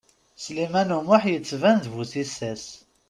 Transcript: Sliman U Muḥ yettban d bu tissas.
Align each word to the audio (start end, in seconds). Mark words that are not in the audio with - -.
Sliman 0.43 0.95
U 0.97 0.99
Muḥ 1.07 1.23
yettban 1.31 1.77
d 1.83 1.85
bu 1.93 2.03
tissas. 2.11 2.65